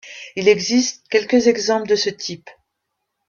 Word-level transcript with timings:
Il 0.35 0.47
existe 0.49 1.07
quelques 1.09 1.45
exemples 1.45 1.87
de 1.87 1.95
ce 1.95 2.09
type. 2.09 2.49